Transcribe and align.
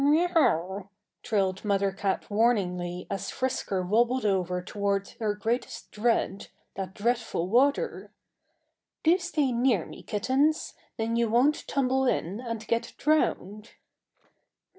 "Mr 0.03 0.35
r 0.35 0.41
r 0.41 0.55
owh!" 0.79 0.89
trilled 1.21 1.63
Mother 1.63 1.91
cat 1.91 2.27
warningly 2.27 3.05
as 3.11 3.29
Frisker 3.29 3.87
wobbled 3.87 4.25
over 4.25 4.59
toward 4.59 5.09
her 5.19 5.35
greatest 5.35 5.91
dread, 5.91 6.47
that 6.73 6.95
dreadful 6.95 7.47
water! 7.47 8.11
"Do 9.03 9.19
stay 9.19 9.51
near 9.51 9.85
me, 9.85 10.01
kittens; 10.01 10.73
then 10.97 11.17
you 11.17 11.29
won't 11.29 11.67
tumble 11.67 12.07
in 12.07 12.39
and 12.41 12.65
get 12.65 12.95
drowned." 12.97 13.73